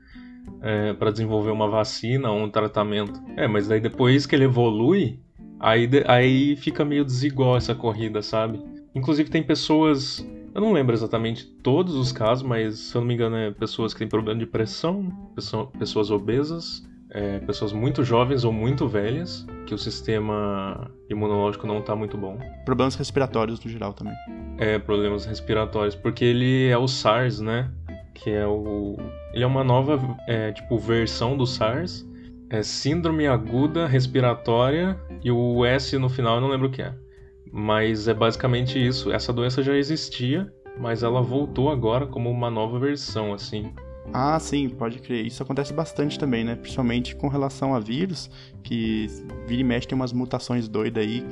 é, 0.62 0.94
para 0.94 1.12
desenvolver 1.12 1.52
uma 1.52 1.68
vacina 1.68 2.32
ou 2.32 2.44
um 2.44 2.50
tratamento. 2.50 3.22
É, 3.38 3.48
mas 3.48 3.68
daí 3.68 3.80
depois 3.80 4.26
que 4.26 4.36
ele 4.36 4.46
evolui, 4.46 5.20
aí, 5.60 5.88
aí 6.08 6.56
fica 6.56 6.84
meio 6.84 7.06
desigual 7.06 7.58
essa 7.58 7.76
corrida, 7.76 8.22
sabe? 8.22 8.60
Inclusive 8.96 9.30
tem 9.30 9.44
pessoas 9.44 10.26
eu 10.53 10.62
não 10.62 10.74
lembro 10.74 10.94
exatamente 10.94 11.45
todos 11.45 11.95
os 11.95 12.12
casos, 12.12 12.44
mas 12.44 12.77
se 12.77 12.95
eu 12.95 13.01
não 13.01 13.07
me 13.07 13.13
engano, 13.13 13.36
é 13.36 13.51
pessoas 13.51 13.94
que 13.94 14.00
têm 14.00 14.07
problema 14.07 14.39
de 14.39 14.45
pressão, 14.45 15.09
pessoas 15.77 16.12
obesas, 16.12 16.83
é, 17.13 17.39
pessoas 17.39 17.74
muito 17.74 18.03
jovens 18.03 18.44
ou 18.44 18.53
muito 18.53 18.88
velhas, 18.88 19.45
que 19.65 19.74
o 19.74 19.77
sistema 19.77 20.89
imunológico 21.09 21.68
não 21.68 21.80
está 21.80 21.95
muito 21.95 22.18
bom. 22.18 22.38
Problemas 22.65 22.95
respiratórios 22.95 23.63
no 23.63 23.69
geral 23.69 23.94
também. 23.94 24.13
É, 24.57 24.80
problemas 24.80 25.25
respiratórios, 25.25 25.95
porque 25.95 26.24
ele 26.24 26.68
é 26.68 26.77
o 26.77 26.88
SARS, 26.88 27.39
né? 27.39 27.69
Que 28.13 28.30
é 28.31 28.47
o. 28.47 28.97
Ele 29.33 29.44
é 29.44 29.47
uma 29.47 29.63
nova, 29.63 30.00
é, 30.27 30.51
tipo, 30.51 30.77
versão 30.77 31.36
do 31.36 31.45
SARS. 31.45 32.07
É 32.50 32.62
Síndrome 32.62 33.27
Aguda 33.27 33.88
Respiratória 33.88 35.00
e 35.24 35.31
o 35.31 35.65
S 35.65 35.97
no 35.97 36.09
final 36.09 36.36
eu 36.36 36.42
não 36.42 36.50
lembro 36.50 36.68
o 36.68 36.71
que 36.71 36.81
é. 36.81 36.94
Mas 37.51 38.07
é 38.07 38.13
basicamente 38.13 38.80
isso. 38.80 39.12
Essa 39.12 39.33
doença 39.33 39.62
já 39.62 39.75
existia, 39.75 40.51
mas 40.80 41.03
ela 41.03 41.21
voltou 41.21 41.69
agora 41.69 42.07
como 42.07 42.30
uma 42.30 42.49
nova 42.49 42.80
versão, 42.80 43.33
assim. 43.33 43.73
Ah, 44.14 44.40
sim, 44.40 44.69
pode 44.69 44.99
crer. 44.99 45.26
Isso 45.26 45.44
acontece 45.44 45.73
bastante 45.73 46.18
também, 46.18 46.44
né? 46.44 46.56
Principalmente 46.56 47.16
com 47.16 47.28
relação 47.28 47.76
a 47.76 47.80
vírus, 47.80 48.30
que 48.64 49.07
vira 49.47 49.61
e 49.61 49.64
mexe 49.64 49.87
tem 49.87 49.95
umas 49.95 50.14
mutações 50.14 50.68
doidas 50.68 51.04
aí. 51.04 51.23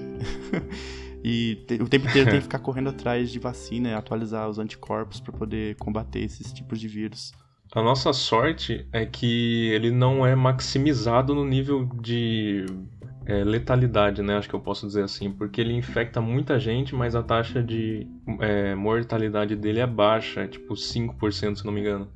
e 1.23 1.57
o 1.81 1.87
tempo 1.87 2.07
inteiro 2.07 2.29
tem 2.29 2.39
que 2.39 2.43
ficar 2.43 2.59
correndo 2.59 2.89
atrás 2.89 3.31
de 3.31 3.39
vacina 3.39 3.89
e 3.89 3.93
atualizar 3.93 4.49
os 4.49 4.59
anticorpos 4.59 5.19
para 5.19 5.33
poder 5.33 5.75
combater 5.75 6.19
esses 6.19 6.53
tipos 6.53 6.79
de 6.79 6.87
vírus. 6.87 7.31
A 7.73 7.83
nossa 7.83 8.11
sorte 8.13 8.87
é 8.91 9.05
que 9.05 9.69
ele 9.69 9.91
não 9.91 10.25
é 10.25 10.35
maximizado 10.35 11.35
no 11.35 11.45
nível 11.45 11.85
de 12.01 12.65
é, 13.29 13.43
letalidade, 13.43 14.23
né? 14.23 14.35
Acho 14.35 14.49
que 14.49 14.55
eu 14.55 14.59
posso 14.59 14.87
dizer 14.87 15.03
assim, 15.03 15.31
porque 15.31 15.61
ele 15.61 15.73
infecta 15.73 16.19
muita 16.19 16.59
gente, 16.59 16.95
mas 16.95 17.15
a 17.15 17.21
taxa 17.21 17.61
de 17.61 18.07
é, 18.39 18.73
mortalidade 18.73 19.55
dele 19.55 19.79
é 19.79 19.85
baixa, 19.85 20.41
é 20.41 20.47
tipo 20.47 20.73
5%, 20.73 21.57
se 21.57 21.63
não 21.63 21.71
me 21.71 21.79
engano. 21.79 22.09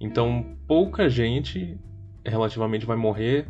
Então, 0.00 0.56
pouca 0.66 1.06
gente 1.06 1.78
relativamente 2.24 2.86
vai 2.86 2.96
morrer 2.96 3.46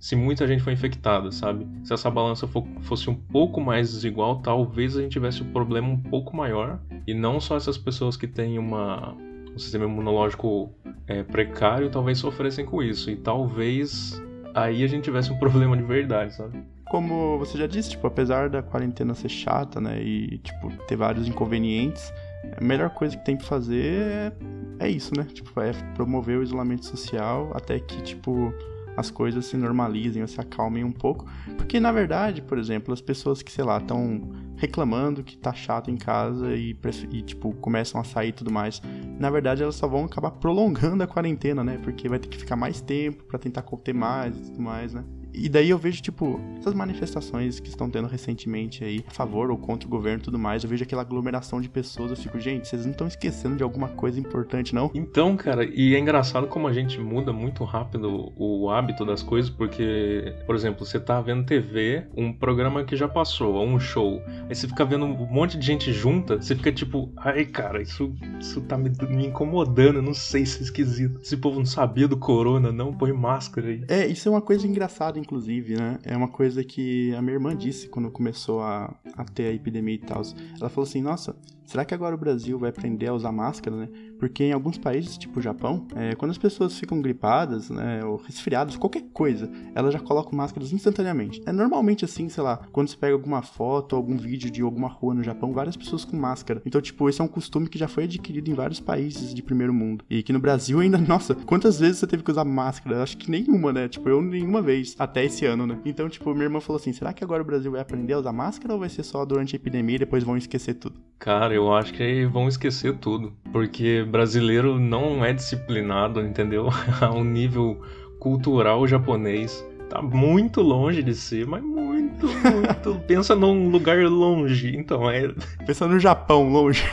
se 0.00 0.16
muita 0.16 0.46
gente 0.46 0.62
for 0.62 0.70
infectada, 0.70 1.30
sabe? 1.30 1.66
Se 1.82 1.92
essa 1.92 2.10
balança 2.10 2.46
for, 2.46 2.66
fosse 2.80 3.10
um 3.10 3.14
pouco 3.14 3.60
mais 3.60 3.92
desigual, 3.92 4.40
talvez 4.40 4.96
a 4.96 5.02
gente 5.02 5.12
tivesse 5.12 5.42
um 5.42 5.52
problema 5.52 5.88
um 5.88 6.00
pouco 6.00 6.34
maior. 6.34 6.80
E 7.06 7.12
não 7.12 7.40
só 7.40 7.58
essas 7.58 7.76
pessoas 7.76 8.16
que 8.16 8.26
têm 8.26 8.58
uma, 8.58 9.12
um 9.54 9.58
sistema 9.58 9.84
imunológico 9.84 10.74
é, 11.06 11.22
precário 11.22 11.90
talvez 11.90 12.18
sofressem 12.18 12.64
com 12.64 12.82
isso. 12.82 13.10
E 13.10 13.16
talvez 13.16 14.18
aí 14.54 14.84
a 14.84 14.86
gente 14.86 15.04
tivesse 15.04 15.32
um 15.32 15.36
problema 15.38 15.76
de 15.76 15.82
verdade, 15.82 16.34
sabe? 16.34 16.62
Como 16.86 17.38
você 17.38 17.58
já 17.58 17.66
disse, 17.66 17.90
tipo, 17.90 18.06
apesar 18.06 18.48
da 18.48 18.62
quarentena 18.62 19.14
ser 19.14 19.28
chata, 19.28 19.80
né, 19.80 20.00
e, 20.00 20.38
tipo, 20.38 20.70
ter 20.86 20.96
vários 20.96 21.26
inconvenientes, 21.26 22.12
a 22.56 22.62
melhor 22.62 22.90
coisa 22.90 23.16
que 23.16 23.24
tem 23.24 23.36
que 23.36 23.44
fazer 23.44 23.84
é, 23.84 24.32
é 24.78 24.88
isso, 24.88 25.12
né? 25.16 25.24
Tipo, 25.24 25.60
é 25.60 25.72
promover 25.94 26.38
o 26.38 26.42
isolamento 26.42 26.84
social 26.84 27.50
até 27.54 27.80
que, 27.80 28.02
tipo, 28.02 28.52
as 28.96 29.10
coisas 29.10 29.46
se 29.46 29.56
normalizem 29.56 30.22
ou 30.22 30.28
se 30.28 30.40
acalmem 30.40 30.84
um 30.84 30.92
pouco. 30.92 31.26
Porque, 31.56 31.80
na 31.80 31.90
verdade, 31.90 32.42
por 32.42 32.58
exemplo, 32.58 32.92
as 32.92 33.00
pessoas 33.00 33.42
que, 33.42 33.50
sei 33.50 33.64
lá, 33.64 33.78
estão 33.78 34.30
reclamando 34.56 35.22
que 35.22 35.36
tá 35.36 35.52
chato 35.52 35.90
em 35.90 35.96
casa 35.96 36.54
e, 36.54 36.76
e, 37.10 37.22
tipo, 37.22 37.52
começam 37.54 38.00
a 38.00 38.04
sair 38.04 38.28
e 38.28 38.32
tudo 38.32 38.52
mais, 38.52 38.80
na 39.18 39.30
verdade 39.30 39.62
elas 39.62 39.74
só 39.74 39.86
vão 39.86 40.04
acabar 40.04 40.30
prolongando 40.32 41.02
a 41.02 41.06
quarentena, 41.06 41.62
né? 41.62 41.78
Porque 41.78 42.08
vai 42.08 42.18
ter 42.18 42.28
que 42.28 42.38
ficar 42.38 42.56
mais 42.56 42.80
tempo 42.80 43.24
para 43.24 43.38
tentar 43.38 43.62
conter 43.62 43.94
mais 43.94 44.36
e 44.36 44.42
tudo 44.42 44.60
mais, 44.60 44.92
né? 44.92 45.04
E 45.34 45.48
daí 45.48 45.70
eu 45.70 45.78
vejo, 45.78 46.00
tipo, 46.00 46.40
essas 46.58 46.72
manifestações 46.72 47.58
que 47.58 47.68
estão 47.68 47.90
tendo 47.90 48.06
recentemente 48.06 48.84
aí, 48.84 49.04
a 49.06 49.10
favor 49.10 49.50
ou 49.50 49.58
contra 49.58 49.86
o 49.86 49.90
governo 49.90 50.20
e 50.20 50.22
tudo 50.22 50.38
mais, 50.38 50.62
eu 50.62 50.70
vejo 50.70 50.84
aquela 50.84 51.02
aglomeração 51.02 51.60
de 51.60 51.68
pessoas, 51.68 52.10
eu 52.10 52.16
fico, 52.16 52.38
gente, 52.38 52.68
vocês 52.68 52.84
não 52.84 52.92
estão 52.92 53.06
esquecendo 53.06 53.56
de 53.56 53.62
alguma 53.62 53.88
coisa 53.88 54.20
importante, 54.20 54.74
não? 54.74 54.90
Então, 54.94 55.36
cara, 55.36 55.64
e 55.64 55.94
é 55.94 55.98
engraçado 55.98 56.46
como 56.46 56.68
a 56.68 56.72
gente 56.72 57.00
muda 57.00 57.32
muito 57.32 57.64
rápido 57.64 58.32
o 58.36 58.70
hábito 58.70 59.04
das 59.04 59.22
coisas, 59.22 59.50
porque, 59.50 60.34
por 60.46 60.54
exemplo, 60.54 60.84
você 60.84 61.00
tá 61.00 61.20
vendo 61.20 61.44
TV, 61.44 62.06
um 62.16 62.32
programa 62.32 62.84
que 62.84 62.96
já 62.96 63.08
passou, 63.08 63.54
ou 63.54 63.66
um 63.66 63.80
show, 63.80 64.22
aí 64.48 64.54
você 64.54 64.68
fica 64.68 64.84
vendo 64.84 65.04
um 65.04 65.26
monte 65.26 65.58
de 65.58 65.66
gente 65.66 65.92
junta, 65.92 66.40
você 66.40 66.54
fica 66.54 66.70
tipo, 66.70 67.12
ai, 67.16 67.44
cara, 67.44 67.82
isso, 67.82 68.14
isso 68.40 68.60
tá 68.62 68.76
me, 68.76 68.90
me 69.08 69.26
incomodando, 69.26 70.00
não 70.00 70.14
sei 70.14 70.46
se 70.46 70.60
é 70.60 70.62
esquisito. 70.62 71.20
Esse 71.20 71.36
povo 71.36 71.58
não 71.58 71.66
sabia 71.66 72.06
do 72.06 72.16
corona, 72.16 72.70
não, 72.70 72.92
põe 72.92 73.12
máscara 73.12 73.68
aí. 73.68 73.84
É, 73.88 74.06
isso 74.06 74.28
é 74.28 74.30
uma 74.32 74.42
coisa 74.42 74.66
engraçada, 74.66 75.18
inclusive, 75.24 75.76
né? 75.76 75.98
É 76.04 76.16
uma 76.16 76.28
coisa 76.28 76.62
que 76.62 77.12
a 77.14 77.22
minha 77.22 77.34
irmã 77.34 77.56
disse 77.56 77.88
quando 77.88 78.10
começou 78.10 78.60
a, 78.60 78.94
a 79.16 79.24
ter 79.24 79.46
a 79.46 79.52
epidemia 79.52 79.94
e 79.94 79.98
tal. 79.98 80.22
Ela 80.60 80.68
falou 80.68 80.86
assim: 80.86 81.02
nossa, 81.02 81.34
será 81.64 81.84
que 81.84 81.94
agora 81.94 82.14
o 82.14 82.18
Brasil 82.18 82.58
vai 82.58 82.70
aprender 82.70 83.08
a 83.08 83.14
usar 83.14 83.32
máscara, 83.32 83.76
né? 83.76 83.88
Porque 84.18 84.44
em 84.44 84.52
alguns 84.52 84.78
países, 84.78 85.18
tipo 85.18 85.38
o 85.38 85.42
Japão, 85.42 85.86
é, 85.94 86.14
quando 86.14 86.30
as 86.30 86.38
pessoas 86.38 86.78
ficam 86.78 87.00
gripadas, 87.00 87.68
né, 87.70 88.04
ou 88.04 88.16
resfriadas, 88.16 88.76
qualquer 88.76 89.02
coisa, 89.12 89.50
elas 89.74 89.92
já 89.92 90.00
colocam 90.00 90.32
máscaras 90.32 90.72
instantaneamente. 90.72 91.42
É 91.44 91.52
normalmente 91.52 92.04
assim, 92.04 92.28
sei 92.28 92.42
lá, 92.42 92.56
quando 92.72 92.88
você 92.88 92.96
pega 92.96 93.12
alguma 93.12 93.42
foto, 93.42 93.96
algum 93.96 94.16
vídeo 94.16 94.50
de 94.50 94.62
alguma 94.62 94.88
rua 94.88 95.14
no 95.14 95.22
Japão, 95.22 95.52
várias 95.52 95.76
pessoas 95.76 96.04
com 96.04 96.16
máscara. 96.16 96.62
Então, 96.64 96.80
tipo, 96.80 97.08
esse 97.08 97.20
é 97.20 97.24
um 97.24 97.28
costume 97.28 97.68
que 97.68 97.78
já 97.78 97.88
foi 97.88 98.04
adquirido 98.04 98.50
em 98.50 98.54
vários 98.54 98.80
países 98.80 99.34
de 99.34 99.42
primeiro 99.42 99.74
mundo. 99.74 100.04
E 100.08 100.22
que 100.22 100.32
no 100.32 100.38
Brasil 100.38 100.80
ainda, 100.80 100.96
nossa, 100.98 101.34
quantas 101.34 101.78
vezes 101.78 101.98
você 101.98 102.06
teve 102.06 102.22
que 102.22 102.30
usar 102.30 102.44
máscara? 102.44 103.02
Acho 103.02 103.16
que 103.16 103.30
nenhuma, 103.30 103.72
né? 103.72 103.88
Tipo, 103.88 104.08
eu 104.08 104.22
nenhuma 104.22 104.62
vez, 104.62 104.94
até 104.98 105.24
esse 105.24 105.44
ano, 105.44 105.66
né? 105.66 105.78
Então, 105.84 106.08
tipo, 106.08 106.32
minha 106.32 106.44
irmã 106.44 106.60
falou 106.60 106.80
assim: 106.80 106.92
será 106.92 107.12
que 107.12 107.24
agora 107.24 107.42
o 107.42 107.46
Brasil 107.46 107.70
vai 107.70 107.80
aprender 107.80 108.12
a 108.14 108.18
usar 108.18 108.32
máscara 108.32 108.72
ou 108.72 108.80
vai 108.80 108.88
ser 108.88 109.02
só 109.02 109.24
durante 109.24 109.54
a 109.54 109.56
epidemia 109.56 109.96
e 109.96 110.00
depois 110.00 110.24
vão 110.24 110.36
esquecer 110.36 110.74
tudo? 110.74 111.00
Cara, 111.18 111.54
eu 111.54 111.72
acho 111.72 111.92
que 111.92 112.26
vão 112.26 112.48
esquecer 112.48 112.96
tudo. 112.98 113.32
Porque 113.52 114.04
brasileiro 114.04 114.78
não 114.78 115.24
é 115.24 115.32
disciplinado, 115.32 116.20
entendeu? 116.20 116.68
A 117.00 117.10
um 117.10 117.24
nível 117.24 117.80
cultural 118.18 118.86
japonês. 118.86 119.64
Tá 119.88 120.02
muito 120.02 120.60
longe 120.60 121.02
de 121.02 121.14
ser, 121.14 121.46
mas 121.46 121.62
muito, 121.62 122.26
muito. 122.26 123.00
Pensa 123.06 123.34
num 123.34 123.68
lugar 123.68 123.98
longe, 124.04 124.74
então 124.76 125.10
é. 125.10 125.32
Pensa 125.66 125.86
no 125.86 125.98
Japão, 125.98 126.48
longe. 126.50 126.82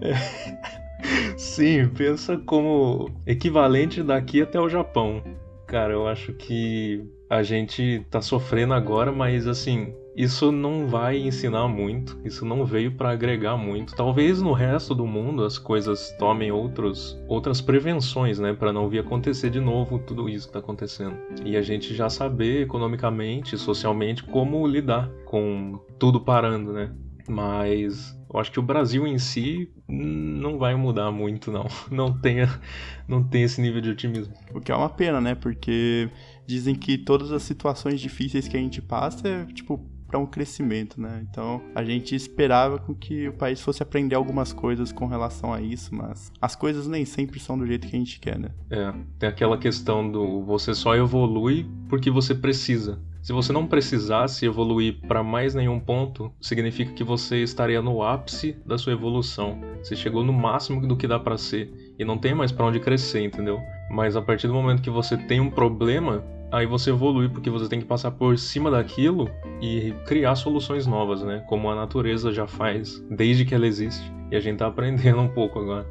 É. 0.00 0.14
Sim, 1.36 1.88
pensa 1.88 2.36
como 2.36 3.10
equivalente 3.26 4.00
daqui 4.00 4.40
até 4.40 4.60
o 4.60 4.68
Japão. 4.68 5.20
Cara, 5.66 5.92
eu 5.92 6.06
acho 6.06 6.32
que 6.34 7.04
a 7.28 7.42
gente 7.42 8.06
tá 8.08 8.22
sofrendo 8.22 8.74
agora, 8.74 9.10
mas 9.10 9.48
assim, 9.48 9.92
isso 10.18 10.50
não 10.50 10.88
vai 10.88 11.16
ensinar 11.16 11.68
muito, 11.68 12.18
isso 12.24 12.44
não 12.44 12.64
veio 12.64 12.90
para 12.90 13.10
agregar 13.10 13.56
muito. 13.56 13.94
Talvez 13.94 14.42
no 14.42 14.52
resto 14.52 14.92
do 14.92 15.06
mundo 15.06 15.44
as 15.44 15.58
coisas 15.58 16.10
tomem 16.18 16.50
outros, 16.50 17.16
outras 17.28 17.60
prevenções, 17.60 18.40
né, 18.40 18.52
para 18.52 18.72
não 18.72 18.88
vir 18.88 18.98
acontecer 18.98 19.48
de 19.48 19.60
novo 19.60 19.96
tudo 20.00 20.28
isso 20.28 20.48
que 20.48 20.54
tá 20.54 20.58
acontecendo. 20.58 21.16
E 21.44 21.56
a 21.56 21.62
gente 21.62 21.94
já 21.94 22.10
saber 22.10 22.62
economicamente, 22.62 23.56
socialmente 23.56 24.24
como 24.24 24.66
lidar 24.66 25.08
com 25.24 25.78
tudo 26.00 26.20
parando, 26.20 26.72
né? 26.72 26.90
Mas 27.28 28.18
eu 28.28 28.40
acho 28.40 28.50
que 28.50 28.58
o 28.58 28.62
Brasil 28.62 29.06
em 29.06 29.18
si 29.18 29.70
não 29.86 30.58
vai 30.58 30.74
mudar 30.74 31.12
muito, 31.12 31.52
não. 31.52 31.66
Não 31.92 32.12
tem, 32.12 32.38
não 33.06 33.22
tem 33.22 33.44
esse 33.44 33.60
nível 33.60 33.80
de 33.80 33.90
otimismo. 33.90 34.34
O 34.52 34.60
que 34.60 34.72
é 34.72 34.74
uma 34.74 34.88
pena, 34.88 35.20
né? 35.20 35.34
Porque 35.36 36.10
dizem 36.44 36.74
que 36.74 36.98
todas 36.98 37.30
as 37.30 37.42
situações 37.44 38.00
difíceis 38.00 38.48
que 38.48 38.56
a 38.56 38.60
gente 38.60 38.82
passa 38.82 39.28
é, 39.28 39.44
tipo, 39.46 39.80
para 40.08 40.18
um 40.18 40.26
crescimento, 40.26 41.00
né? 41.00 41.24
Então 41.30 41.62
a 41.74 41.84
gente 41.84 42.14
esperava 42.14 42.78
com 42.78 42.94
que 42.94 43.28
o 43.28 43.32
país 43.34 43.60
fosse 43.60 43.82
aprender 43.82 44.14
algumas 44.14 44.52
coisas 44.52 44.90
com 44.90 45.06
relação 45.06 45.52
a 45.52 45.60
isso, 45.60 45.94
mas 45.94 46.32
as 46.40 46.56
coisas 46.56 46.88
nem 46.88 47.04
sempre 47.04 47.38
são 47.38 47.58
do 47.58 47.66
jeito 47.66 47.86
que 47.86 47.94
a 47.94 47.98
gente 47.98 48.18
quer, 48.18 48.38
né? 48.38 48.48
É, 48.70 48.92
tem 49.18 49.28
aquela 49.28 49.58
questão 49.58 50.10
do 50.10 50.42
você 50.42 50.74
só 50.74 50.96
evolui 50.96 51.66
porque 51.88 52.10
você 52.10 52.34
precisa. 52.34 52.98
Se 53.20 53.32
você 53.32 53.52
não 53.52 53.66
precisasse 53.66 54.46
evoluir 54.46 55.00
para 55.06 55.22
mais 55.22 55.54
nenhum 55.54 55.78
ponto, 55.78 56.32
significa 56.40 56.92
que 56.92 57.04
você 57.04 57.42
estaria 57.42 57.82
no 57.82 58.02
ápice 58.02 58.56
da 58.64 58.78
sua 58.78 58.94
evolução. 58.94 59.60
Você 59.82 59.94
chegou 59.94 60.24
no 60.24 60.32
máximo 60.32 60.86
do 60.86 60.96
que 60.96 61.06
dá 61.06 61.18
para 61.18 61.36
ser 61.36 61.70
e 61.98 62.04
não 62.06 62.16
tem 62.16 62.34
mais 62.34 62.50
para 62.50 62.64
onde 62.64 62.80
crescer, 62.80 63.22
entendeu? 63.22 63.60
Mas 63.90 64.16
a 64.16 64.22
partir 64.22 64.46
do 64.46 64.54
momento 64.54 64.80
que 64.80 64.88
você 64.88 65.16
tem 65.16 65.40
um 65.40 65.50
problema, 65.50 66.24
aí 66.50 66.66
você 66.66 66.90
evolui 66.90 67.28
porque 67.28 67.50
você 67.50 67.68
tem 67.68 67.80
que 67.80 67.86
passar 67.86 68.10
por 68.10 68.38
cima 68.38 68.70
daquilo 68.70 69.30
e 69.60 69.92
criar 70.06 70.34
soluções 70.34 70.86
novas, 70.86 71.22
né? 71.22 71.44
Como 71.48 71.70
a 71.70 71.74
natureza 71.74 72.32
já 72.32 72.46
faz 72.46 73.02
desde 73.10 73.44
que 73.44 73.54
ela 73.54 73.66
existe. 73.66 74.10
E 74.30 74.36
a 74.36 74.40
gente 74.40 74.58
tá 74.58 74.66
aprendendo 74.66 75.20
um 75.20 75.28
pouco 75.28 75.58
agora. 75.58 75.86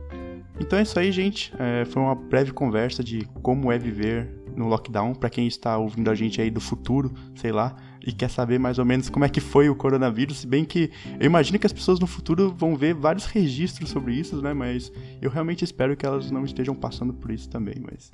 Então 0.59 0.79
é 0.79 0.81
isso 0.81 0.97
aí, 0.99 1.11
gente. 1.11 1.53
É, 1.59 1.85
foi 1.85 2.01
uma 2.01 2.15
breve 2.15 2.51
conversa 2.51 3.03
de 3.03 3.25
como 3.41 3.71
é 3.71 3.77
viver 3.77 4.36
no 4.57 4.67
lockdown, 4.67 5.13
para 5.13 5.29
quem 5.29 5.47
está 5.47 5.77
ouvindo 5.77 6.09
a 6.09 6.15
gente 6.15 6.41
aí 6.41 6.49
do 6.49 6.59
futuro, 6.59 7.13
sei 7.35 7.51
lá, 7.51 7.75
e 8.05 8.11
quer 8.11 8.29
saber 8.29 8.57
mais 8.57 8.79
ou 8.79 8.85
menos 8.85 9.09
como 9.09 9.25
é 9.25 9.29
que 9.29 9.41
foi 9.41 9.69
o 9.69 9.75
coronavírus, 9.75 10.39
se 10.39 10.47
bem 10.47 10.63
que 10.63 10.89
eu 11.19 11.25
imagino 11.25 11.59
que 11.59 11.65
as 11.65 11.73
pessoas 11.73 11.99
no 11.99 12.07
futuro 12.07 12.53
vão 12.57 12.75
ver 12.75 12.93
vários 12.93 13.25
registros 13.25 13.89
sobre 13.89 14.13
isso, 14.13 14.41
né? 14.41 14.53
Mas 14.53 14.91
eu 15.21 15.29
realmente 15.29 15.63
espero 15.63 15.95
que 15.95 16.05
elas 16.05 16.31
não 16.31 16.45
estejam 16.45 16.73
passando 16.73 17.13
por 17.13 17.31
isso 17.31 17.49
também. 17.49 17.75
Mas 17.79 18.11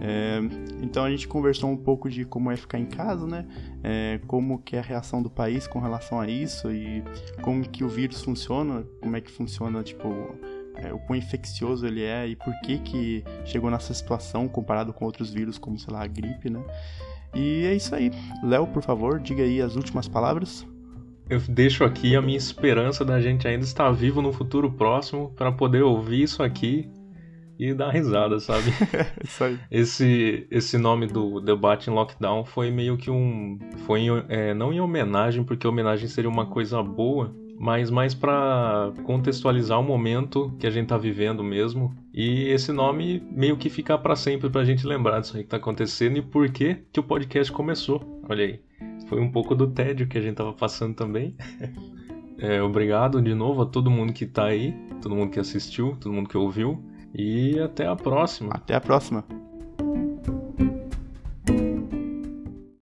é, 0.00 0.40
então 0.82 1.04
a 1.04 1.10
gente 1.10 1.28
conversou 1.28 1.70
um 1.70 1.76
pouco 1.76 2.08
de 2.08 2.24
como 2.24 2.50
é 2.50 2.56
ficar 2.56 2.78
em 2.78 2.86
casa, 2.86 3.26
né? 3.26 3.46
É, 3.82 4.18
como 4.26 4.58
que 4.58 4.76
é 4.76 4.78
a 4.78 4.82
reação 4.82 5.22
do 5.22 5.28
país 5.28 5.66
com 5.66 5.78
relação 5.78 6.18
a 6.18 6.26
isso 6.26 6.72
e 6.72 7.04
como 7.42 7.68
que 7.68 7.84
o 7.84 7.88
vírus 7.88 8.22
funciona, 8.22 8.84
como 9.02 9.14
é 9.14 9.20
que 9.20 9.30
funciona 9.30 9.82
tipo 9.82 10.08
é, 10.76 10.92
o 10.92 10.98
quão 10.98 11.16
infeccioso 11.16 11.86
ele 11.86 12.02
é 12.02 12.26
e 12.26 12.36
por 12.36 12.52
que 12.60 12.78
que 12.78 13.24
chegou 13.44 13.70
nessa 13.70 13.94
situação 13.94 14.48
comparado 14.48 14.92
com 14.92 15.04
outros 15.04 15.32
vírus, 15.32 15.58
como, 15.58 15.78
sei 15.78 15.92
lá, 15.92 16.02
a 16.02 16.06
gripe, 16.06 16.50
né? 16.50 16.62
E 17.34 17.64
é 17.66 17.74
isso 17.74 17.94
aí. 17.94 18.10
Léo, 18.42 18.66
por 18.66 18.82
favor, 18.82 19.20
diga 19.20 19.42
aí 19.42 19.60
as 19.60 19.76
últimas 19.76 20.08
palavras. 20.08 20.66
Eu 21.28 21.40
deixo 21.40 21.84
aqui 21.84 22.14
a 22.14 22.22
minha 22.22 22.36
esperança 22.36 23.04
da 23.04 23.20
gente 23.20 23.48
ainda 23.48 23.64
estar 23.64 23.90
vivo 23.90 24.20
no 24.20 24.32
futuro 24.32 24.70
próximo 24.70 25.32
para 25.34 25.50
poder 25.50 25.82
ouvir 25.82 26.22
isso 26.22 26.42
aqui 26.42 26.88
e 27.58 27.72
dar 27.72 27.90
risada, 27.90 28.38
sabe? 28.40 28.70
isso 29.24 29.44
aí. 29.44 29.58
Esse, 29.70 30.46
esse 30.50 30.76
nome 30.76 31.06
do 31.06 31.40
debate 31.40 31.88
em 31.88 31.92
lockdown 31.92 32.44
foi 32.44 32.70
meio 32.70 32.96
que 32.96 33.10
um. 33.10 33.58
Foi 33.86 34.00
em, 34.00 34.08
é, 34.28 34.52
não 34.52 34.72
em 34.72 34.80
homenagem, 34.80 35.44
porque 35.44 35.66
homenagem 35.66 36.08
seria 36.08 36.28
uma 36.28 36.46
coisa 36.46 36.82
boa, 36.82 37.34
mas 37.58 37.90
mais 37.90 38.14
para 38.14 38.92
contextualizar 39.04 39.78
o 39.78 39.82
momento 39.82 40.54
que 40.58 40.66
a 40.66 40.70
gente 40.70 40.88
tá 40.88 40.98
vivendo 40.98 41.42
mesmo. 41.42 41.94
E 42.12 42.48
esse 42.48 42.72
nome 42.72 43.22
meio 43.30 43.56
que 43.56 43.70
ficar 43.70 43.98
para 43.98 44.16
sempre 44.16 44.50
pra 44.50 44.64
gente 44.64 44.86
lembrar 44.86 45.20
disso 45.20 45.36
aí 45.36 45.42
que 45.42 45.48
tá 45.48 45.56
acontecendo 45.56 46.18
e 46.18 46.22
por 46.22 46.50
que 46.50 46.78
que 46.92 47.00
o 47.00 47.02
podcast 47.02 47.52
começou. 47.52 48.22
Olha 48.28 48.44
aí. 48.44 48.60
Foi 49.08 49.20
um 49.20 49.30
pouco 49.30 49.54
do 49.54 49.66
tédio 49.66 50.08
que 50.08 50.18
a 50.18 50.20
gente 50.20 50.36
tava 50.36 50.52
passando 50.52 50.94
também. 50.94 51.36
É, 52.36 52.60
obrigado 52.60 53.22
de 53.22 53.32
novo 53.32 53.62
a 53.62 53.66
todo 53.66 53.88
mundo 53.88 54.12
que 54.12 54.26
tá 54.26 54.46
aí, 54.46 54.74
todo 55.00 55.14
mundo 55.14 55.30
que 55.30 55.38
assistiu, 55.38 55.96
todo 56.00 56.12
mundo 56.12 56.28
que 56.28 56.36
ouviu. 56.36 56.82
E 57.14 57.58
até 57.60 57.86
a 57.86 57.94
próxima. 57.94 58.50
Até 58.52 58.74
a 58.74 58.80
próxima. 58.80 59.24